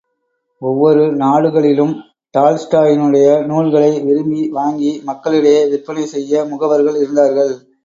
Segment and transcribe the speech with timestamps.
[0.61, 1.93] ஒவ்வொரு நாடுகளிலும்
[2.33, 7.53] டால்ஸ்டாயினுடைய நூல்களை விரும்பி வாங்கி, மக்கள் இடையே விற்பனை செய்ய முகவர்கள் இருந்தார்கள்.